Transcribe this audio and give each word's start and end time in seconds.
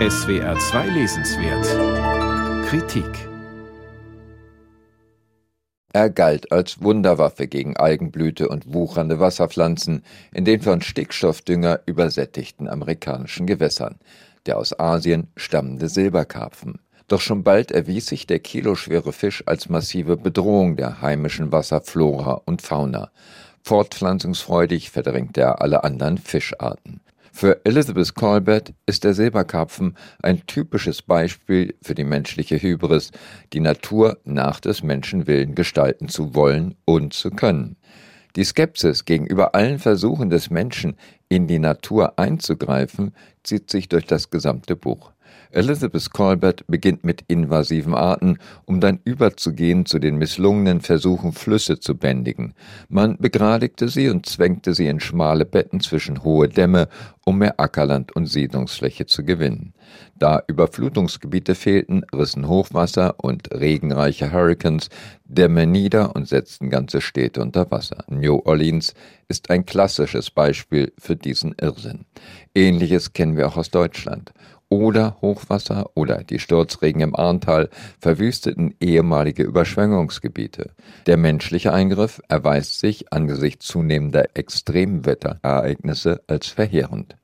SWR 0.00 0.58
2 0.58 0.88
Lesenswert 0.88 2.66
Kritik 2.66 3.28
Er 5.92 6.10
galt 6.10 6.50
als 6.50 6.82
Wunderwaffe 6.82 7.46
gegen 7.46 7.76
Algenblüte 7.76 8.48
und 8.48 8.74
wuchernde 8.74 9.20
Wasserpflanzen 9.20 10.02
in 10.32 10.44
den 10.44 10.62
von 10.62 10.82
Stickstoffdünger 10.82 11.82
übersättigten 11.86 12.68
amerikanischen 12.68 13.46
Gewässern, 13.46 14.00
der 14.46 14.58
aus 14.58 14.76
Asien 14.80 15.28
stammende 15.36 15.88
Silberkarpfen. 15.88 16.80
Doch 17.06 17.20
schon 17.20 17.44
bald 17.44 17.70
erwies 17.70 18.06
sich 18.06 18.26
der 18.26 18.40
kiloschwere 18.40 19.12
Fisch 19.12 19.44
als 19.46 19.68
massive 19.68 20.16
Bedrohung 20.16 20.74
der 20.74 21.02
heimischen 21.02 21.52
Wasserflora 21.52 22.42
und 22.46 22.62
Fauna. 22.62 23.12
Fortpflanzungsfreudig 23.62 24.90
verdrängte 24.90 25.42
er 25.42 25.62
alle 25.62 25.84
anderen 25.84 26.18
Fischarten. 26.18 27.00
Für 27.36 27.64
Elizabeth 27.64 28.14
Colbert 28.14 28.74
ist 28.86 29.02
der 29.02 29.12
Silberkarpfen 29.12 29.96
ein 30.22 30.46
typisches 30.46 31.02
Beispiel 31.02 31.74
für 31.82 31.96
die 31.96 32.04
menschliche 32.04 32.62
Hybris, 32.62 33.10
die 33.52 33.58
Natur 33.58 34.20
nach 34.22 34.60
des 34.60 34.84
Menschen 34.84 35.26
Willen 35.26 35.56
gestalten 35.56 36.08
zu 36.08 36.36
wollen 36.36 36.76
und 36.84 37.12
zu 37.12 37.30
können. 37.30 37.74
Die 38.36 38.44
Skepsis 38.44 39.04
gegenüber 39.04 39.56
allen 39.56 39.80
Versuchen 39.80 40.30
des 40.30 40.48
Menschen, 40.48 40.96
in 41.28 41.48
die 41.48 41.58
Natur 41.58 42.20
einzugreifen, 42.20 43.12
zieht 43.42 43.68
sich 43.68 43.88
durch 43.88 44.06
das 44.06 44.30
gesamte 44.30 44.76
Buch. 44.76 45.10
Elizabeth 45.50 46.10
Colbert 46.10 46.66
beginnt 46.66 47.04
mit 47.04 47.24
invasiven 47.28 47.94
Arten, 47.94 48.38
um 48.64 48.80
dann 48.80 49.00
überzugehen 49.04 49.86
zu 49.86 49.98
den 49.98 50.16
misslungenen 50.16 50.80
Versuchen, 50.80 51.32
Flüsse 51.32 51.78
zu 51.78 51.96
bändigen. 51.96 52.54
Man 52.88 53.16
begradigte 53.18 53.88
sie 53.88 54.08
und 54.08 54.26
zwängte 54.26 54.74
sie 54.74 54.88
in 54.88 55.00
schmale 55.00 55.44
Betten 55.44 55.80
zwischen 55.80 56.24
hohe 56.24 56.48
Dämme, 56.48 56.88
um 57.24 57.38
mehr 57.38 57.58
Ackerland 57.58 58.14
und 58.16 58.26
Siedlungsfläche 58.26 59.06
zu 59.06 59.24
gewinnen. 59.24 59.74
Da 60.16 60.42
Überflutungsgebiete 60.46 61.54
fehlten, 61.54 62.02
rissen 62.14 62.48
Hochwasser 62.48 63.14
und 63.18 63.52
regenreiche 63.52 64.32
Hurrikans 64.32 64.88
Dämme 65.24 65.66
nieder 65.66 66.14
und 66.14 66.28
setzten 66.28 66.70
ganze 66.70 67.00
Städte 67.00 67.40
unter 67.40 67.70
Wasser. 67.70 68.04
New 68.08 68.40
Orleans 68.44 68.94
ist 69.28 69.50
ein 69.50 69.64
klassisches 69.64 70.30
Beispiel 70.30 70.92
für 70.98 71.16
diesen 71.16 71.54
Irrsinn. 71.60 72.04
Ähnliches 72.54 73.12
kennen 73.12 73.36
wir 73.36 73.48
auch 73.48 73.56
aus 73.56 73.70
Deutschland 73.70 74.32
oder 74.74 75.16
Hochwasser 75.22 75.90
oder 75.94 76.24
die 76.24 76.40
Sturzregen 76.40 77.00
im 77.00 77.14
Arntal 77.14 77.70
verwüsteten 78.00 78.74
ehemalige 78.80 79.44
Überschwemmungsgebiete. 79.44 80.70
Der 81.06 81.16
menschliche 81.16 81.72
Eingriff 81.72 82.20
erweist 82.28 82.80
sich 82.80 83.12
angesichts 83.12 83.66
zunehmender 83.66 84.24
Extremwetterereignisse 84.34 86.22
als 86.26 86.48
verheerend. 86.48 87.16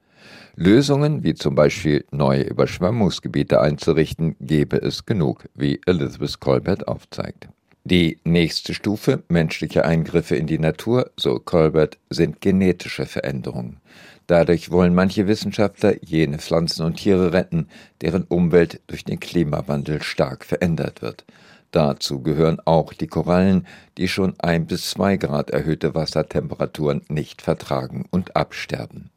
Lösungen, 0.55 1.25
wie 1.25 1.35
zum 1.35 1.55
Beispiel 1.55 2.05
neue 2.13 2.43
Überschwemmungsgebiete 2.43 3.61
einzurichten, 3.61 4.37
gäbe 4.41 4.77
es 4.77 5.07
genug, 5.07 5.49
wie 5.55 5.81
Elizabeth 5.87 6.39
Colbert 6.39 6.87
aufzeigt. 6.87 7.49
Die 7.85 8.19
nächste 8.25 8.75
Stufe 8.75 9.23
menschlicher 9.29 9.87
Eingriffe 9.87 10.37
in 10.37 10.47
die 10.47 10.59
Natur, 10.59 11.11
so 11.17 11.39
Colbert, 11.39 11.97
sind 12.11 12.43
genetische 12.43 13.07
Veränderungen. 13.07 13.81
Dadurch 14.27 14.71
wollen 14.71 14.95
manche 14.95 15.27
Wissenschaftler 15.27 15.95
jene 16.05 16.39
Pflanzen 16.39 16.85
und 16.85 16.99
Tiere 16.99 17.33
retten, 17.33 17.69
deren 18.03 18.25
Umwelt 18.25 18.81
durch 18.87 19.05
den 19.05 19.19
Klimawandel 19.19 20.03
stark 20.03 20.45
verändert 20.45 21.01
wird. 21.01 21.25
Dazu 21.73 22.21
gehören 22.21 22.59
auch 22.65 22.93
die 22.93 23.07
Korallen, 23.07 23.67
die 23.97 24.09
schon 24.09 24.35
ein 24.41 24.67
bis 24.67 24.91
zwei 24.91 25.17
Grad 25.17 25.51
erhöhte 25.51 25.95
Wassertemperaturen 25.95 27.03
nicht 27.09 27.43
vertragen 27.43 28.07
und 28.11 28.37
absterben. 28.37 29.11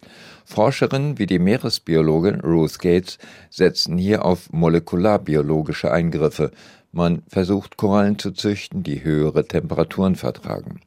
Forscherinnen 0.46 1.18
wie 1.18 1.26
die 1.26 1.40
Meeresbiologin 1.40 2.42
Ruth 2.42 2.80
Gates 2.80 3.18
setzen 3.50 3.98
hier 3.98 4.24
auf 4.24 4.52
molekularbiologische 4.52 5.92
Eingriffe. 5.92 6.52
Man 6.96 7.24
versucht 7.28 7.76
Korallen 7.76 8.20
zu 8.20 8.32
züchten, 8.32 8.84
die 8.84 9.04
höhere 9.04 9.48
Temperaturen 9.48 10.16
vertragen. 10.16 10.80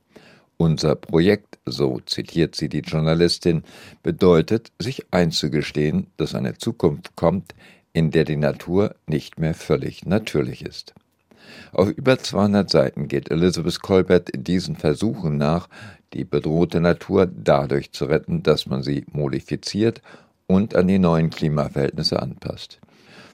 Unser 0.57 0.95
Projekt, 0.95 1.59
so 1.67 1.99
zitiert 2.07 2.55
sie 2.55 2.69
die 2.69 2.81
Journalistin, 2.81 3.65
bedeutet, 4.05 4.71
sich 4.79 5.05
einzugestehen, 5.11 6.07
dass 6.17 6.37
eine 6.37 6.57
Zukunft 6.59 7.17
kommt, 7.17 7.57
in 7.93 8.13
der 8.13 8.23
die 8.23 8.37
Natur 8.37 8.95
nicht 9.09 9.41
mehr 9.41 9.53
völlig 9.53 10.07
natürlich 10.07 10.65
ist. 10.65 10.95
Auf 11.73 11.89
über 11.89 12.19
200 12.19 12.71
Seiten 12.71 13.09
geht 13.09 13.33
Elizabeth 13.33 13.83
Colbert 13.83 14.31
diesen 14.33 14.77
Versuchen 14.77 15.37
nach, 15.37 15.69
die 16.13 16.25
bedrohte 16.25 16.81
Natur 16.81 17.27
dadurch 17.27 17.91
zu 17.91 18.05
retten, 18.05 18.45
dass 18.45 18.67
man 18.67 18.85
sie 18.85 19.05
modifiziert 19.11 20.03
und 20.47 20.77
an 20.77 20.87
die 20.87 21.01
neuen 21.01 21.31
Klimaverhältnisse 21.31 22.23
anpasst. 22.23 22.79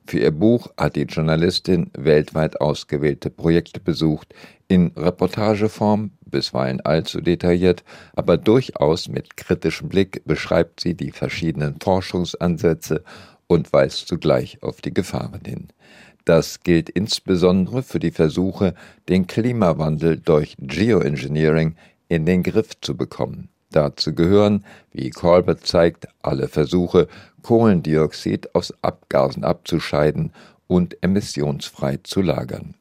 Für 0.06 0.18
ihr 0.18 0.30
Buch 0.32 0.68
hat 0.76 0.96
die 0.96 1.02
Journalistin 1.02 1.90
weltweit 1.96 2.60
ausgewählte 2.60 3.30
Projekte 3.30 3.80
besucht, 3.80 4.34
in 4.68 4.92
Reportageform, 4.96 6.12
bisweilen 6.24 6.80
allzu 6.80 7.20
detailliert, 7.20 7.84
aber 8.14 8.36
durchaus 8.36 9.08
mit 9.08 9.36
kritischem 9.36 9.88
Blick 9.88 10.22
beschreibt 10.24 10.80
sie 10.80 10.94
die 10.94 11.12
verschiedenen 11.12 11.76
Forschungsansätze 11.80 13.04
und 13.46 13.72
weist 13.72 14.08
zugleich 14.08 14.62
auf 14.62 14.80
die 14.80 14.94
Gefahren 14.94 15.42
hin. 15.44 15.68
Das 16.24 16.60
gilt 16.60 16.88
insbesondere 16.88 17.82
für 17.82 17.98
die 17.98 18.12
Versuche, 18.12 18.74
den 19.08 19.26
Klimawandel 19.26 20.18
durch 20.18 20.56
Geoengineering 20.58 21.76
in 22.08 22.26
den 22.26 22.42
Griff 22.42 22.80
zu 22.80 22.96
bekommen. 22.96 23.51
Dazu 23.72 24.14
gehören, 24.14 24.64
wie 24.92 25.10
Colbert 25.10 25.66
zeigt, 25.66 26.06
alle 26.22 26.48
Versuche, 26.48 27.08
Kohlendioxid 27.42 28.54
aus 28.54 28.72
Abgasen 28.82 29.44
abzuscheiden 29.44 30.32
und 30.66 31.02
emissionsfrei 31.02 31.98
zu 32.02 32.22
lagern. 32.22 32.74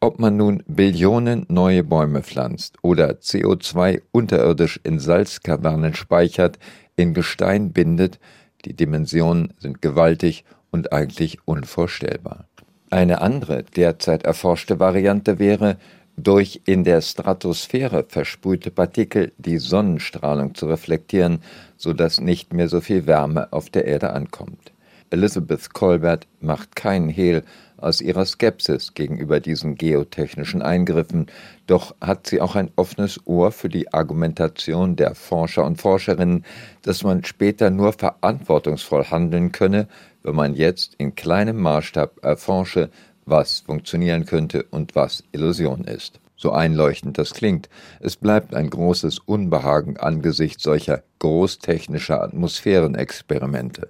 Ob 0.00 0.18
man 0.18 0.36
nun 0.36 0.62
Billionen 0.66 1.46
neue 1.48 1.82
Bäume 1.82 2.22
pflanzt 2.22 2.76
oder 2.82 3.12
CO2 3.12 4.02
unterirdisch 4.12 4.78
in 4.82 4.98
Salzkavernen 4.98 5.94
speichert, 5.94 6.58
in 6.96 7.14
Gestein 7.14 7.72
bindet, 7.72 8.18
die 8.64 8.74
Dimensionen 8.74 9.54
sind 9.58 9.80
gewaltig 9.80 10.44
und 10.70 10.92
eigentlich 10.92 11.38
unvorstellbar. 11.46 12.46
Eine 12.90 13.22
andere 13.22 13.62
derzeit 13.62 14.24
erforschte 14.24 14.78
Variante 14.78 15.38
wäre, 15.38 15.78
durch 16.16 16.60
in 16.64 16.84
der 16.84 17.00
Stratosphäre 17.00 18.04
versprühte 18.08 18.70
Partikel 18.70 19.32
die 19.38 19.58
Sonnenstrahlung 19.58 20.54
zu 20.54 20.66
reflektieren, 20.66 21.40
so 21.76 21.92
dass 21.92 22.20
nicht 22.20 22.52
mehr 22.52 22.68
so 22.68 22.80
viel 22.80 23.06
Wärme 23.06 23.52
auf 23.52 23.70
der 23.70 23.86
Erde 23.86 24.12
ankommt. 24.12 24.72
Elizabeth 25.10 25.72
Colbert 25.72 26.26
macht 26.40 26.74
keinen 26.74 27.08
Hehl 27.08 27.44
aus 27.76 28.00
ihrer 28.00 28.24
Skepsis 28.24 28.94
gegenüber 28.94 29.40
diesen 29.40 29.76
geotechnischen 29.76 30.62
Eingriffen, 30.62 31.26
doch 31.66 31.94
hat 32.00 32.26
sie 32.26 32.40
auch 32.40 32.56
ein 32.56 32.70
offenes 32.76 33.20
Ohr 33.26 33.52
für 33.52 33.68
die 33.68 33.92
Argumentation 33.92 34.96
der 34.96 35.14
Forscher 35.14 35.64
und 35.64 35.80
Forscherinnen, 35.80 36.44
dass 36.82 37.02
man 37.02 37.24
später 37.24 37.70
nur 37.70 37.92
verantwortungsvoll 37.92 39.04
handeln 39.04 39.52
könne, 39.52 39.88
wenn 40.22 40.34
man 40.34 40.54
jetzt 40.54 40.94
in 40.96 41.14
kleinem 41.14 41.60
Maßstab 41.60 42.24
erforsche, 42.24 42.90
was 43.26 43.60
funktionieren 43.60 44.26
könnte 44.26 44.64
und 44.64 44.94
was 44.94 45.24
Illusion 45.32 45.84
ist. 45.84 46.20
So 46.36 46.52
einleuchtend 46.52 47.16
das 47.16 47.32
klingt, 47.32 47.68
es 48.00 48.16
bleibt 48.16 48.54
ein 48.54 48.68
großes 48.68 49.20
Unbehagen 49.20 49.96
angesichts 49.96 50.62
solcher 50.62 51.02
großtechnischer 51.20 52.22
Atmosphärenexperimente. 52.22 53.88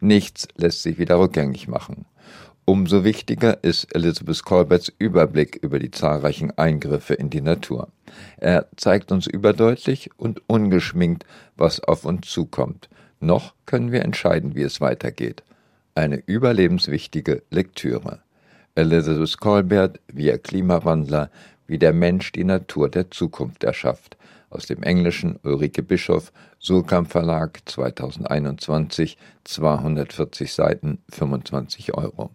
Nichts 0.00 0.48
lässt 0.56 0.82
sich 0.82 0.98
wieder 0.98 1.18
rückgängig 1.20 1.68
machen. 1.68 2.06
Umso 2.64 3.04
wichtiger 3.04 3.62
ist 3.62 3.94
Elizabeth 3.94 4.44
Colberts 4.44 4.92
Überblick 4.98 5.56
über 5.56 5.78
die 5.78 5.90
zahlreichen 5.90 6.56
Eingriffe 6.56 7.14
in 7.14 7.28
die 7.28 7.40
Natur. 7.40 7.88
Er 8.36 8.68
zeigt 8.76 9.10
uns 9.10 9.26
überdeutlich 9.26 10.10
und 10.16 10.42
ungeschminkt, 10.48 11.26
was 11.56 11.80
auf 11.80 12.04
uns 12.04 12.28
zukommt. 12.28 12.88
Noch 13.20 13.54
können 13.66 13.92
wir 13.92 14.02
entscheiden, 14.02 14.54
wie 14.54 14.62
es 14.62 14.80
weitergeht. 14.80 15.42
Eine 15.94 16.22
überlebenswichtige 16.24 17.42
Lektüre. 17.50 18.20
Elizabeth 18.74 19.38
Colbert, 19.38 20.00
Wir 20.10 20.38
Klimawandler, 20.38 21.30
wie 21.66 21.78
der 21.78 21.92
Mensch 21.92 22.32
die 22.32 22.44
Natur 22.44 22.88
der 22.88 23.10
Zukunft 23.10 23.64
erschafft. 23.64 24.16
Aus 24.48 24.64
dem 24.64 24.82
Englischen 24.82 25.38
Ulrike 25.42 25.82
Bischof, 25.82 26.32
Surkamp 26.58 27.10
Verlag 27.10 27.60
2021, 27.66 29.18
240 29.44 30.54
Seiten, 30.54 31.02
25 31.10 31.92
Euro. 31.92 32.32